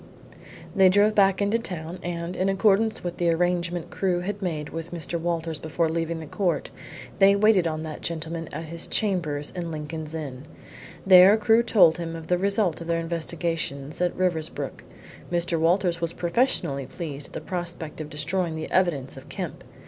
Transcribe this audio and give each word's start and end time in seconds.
They 0.75 0.89
drove 0.89 1.13
back 1.13 1.37
to 1.37 1.59
town, 1.59 1.99
and, 2.01 2.35
in 2.35 2.49
accordance 2.49 3.03
with 3.03 3.17
the 3.17 3.29
arrangement 3.29 3.91
Crewe 3.91 4.21
had 4.21 4.41
made 4.41 4.69
with 4.69 4.91
Mr. 4.91 5.19
Walters 5.19 5.59
before 5.59 5.89
leaving 5.89 6.17
the 6.17 6.25
court, 6.25 6.71
they 7.19 7.35
waited 7.35 7.67
on 7.67 7.83
that 7.83 8.01
gentleman 8.01 8.49
at 8.51 8.65
his 8.65 8.87
chambers 8.87 9.51
in 9.55 9.69
Lincoln's 9.69 10.15
Inn. 10.15 10.45
There 11.05 11.37
Crewe 11.37 11.61
told 11.61 11.99
him 11.99 12.15
of 12.15 12.25
the 12.25 12.39
result 12.39 12.81
of 12.81 12.87
their 12.87 12.99
investigations 12.99 14.01
at 14.01 14.17
Riversbrook. 14.17 14.83
Mr. 15.31 15.59
Walters 15.59 16.01
was 16.01 16.13
professionally 16.13 16.87
pleased 16.87 17.27
at 17.27 17.33
the 17.33 17.39
prospect 17.41 18.01
of 18.01 18.09
destroying 18.09 18.55
the 18.55 18.71
evidence 18.71 19.17
of 19.17 19.29
Kemp. 19.29 19.63